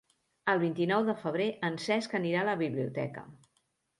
El 0.53 0.61
vint-i-nou 0.61 1.03
de 1.09 1.15
febrer 1.25 1.47
en 1.69 1.77
Cesc 1.85 2.17
anirà 2.21 2.41
a 2.45 2.49
la 2.49 2.57
biblioteca. 2.65 3.27